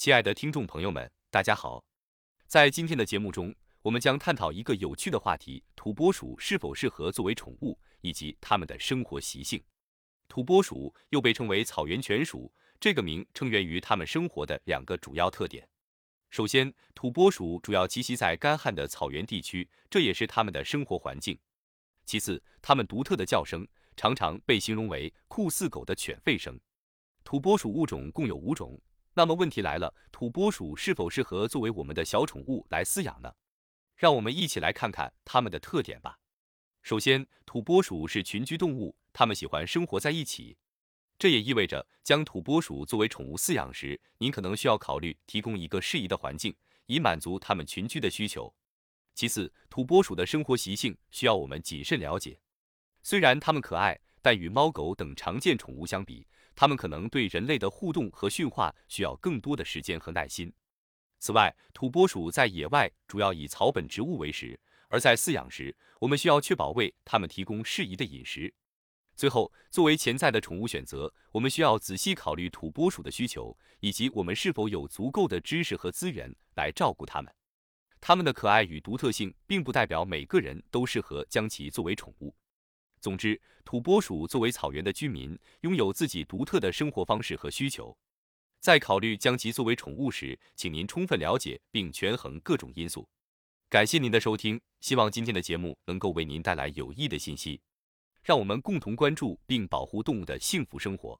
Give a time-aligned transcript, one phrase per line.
[0.00, 1.84] 亲爱的听众朋友们，大家好。
[2.46, 9.62] 在今天的节目中，我们将探讨一个有趣的话题：土拨鼠是否适合作为宠物，以及它们的生活习性。
[10.26, 12.50] 土拨鼠又被称为草原犬鼠，
[12.80, 15.68] 这个名称源于它们生活的两个主要特点。
[16.30, 21.38] 首先，土拨鼠主要栖息在干旱的草原地区，这也是它们的生活环境。
[22.06, 26.58] 其次，它们独特的叫声常常被形容为酷似狗的犬吠声。
[27.22, 28.80] 土拨鼠物种共有五种，
[29.20, 33.34] 那么问题来了，土拨鼠是否适合作为我们的小宠物来饲养呢？
[33.94, 36.18] 让我们一起来看看它们的特点吧。
[36.80, 40.56] 首先，土拨鼠是群居动物，它们喜欢生活在一起。
[41.18, 46.56] 这也意味着，将土拨鼠作为宠物饲养时，您可能需要考虑提供一个适宜的环境，
[46.86, 48.54] 以满足它们群居的需求。
[49.14, 52.40] 其次，土拨鼠的生活习性需要我们谨慎了解。
[53.02, 60.52] 虽然它们可爱，但与猫狗等常见宠物相比，它们可能对人类的互动和驯化需要更多的时间和耐心。
[61.18, 68.52] 此外，土拨鼠在野外主要以草本植物为食，而在饲养时，我们需要确保为它们提供适宜的饮食。
[69.14, 77.30] 最后，作为潜在的宠物选择，我们需要仔细考虑土拨鼠的需求，以及我们是否有足够的知识和资源来照顾它们。
[78.00, 82.34] 它们的可爱与独特性，并不代表每个人都适合将其作为宠物。
[83.00, 87.96] 总之，土拨鼠作为草原的居民，拥有自己独特的生活方式和需求。
[88.60, 93.08] 在考虑将其作为宠物时，请您充分了解并权衡各种因素。
[93.70, 97.60] 感谢您的收听，希望今天的节目能够为您带来有益的信息。
[98.22, 101.18] 让我们共同关注并保护动物的幸福生活。